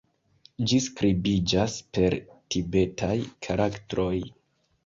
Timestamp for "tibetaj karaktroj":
2.57-4.13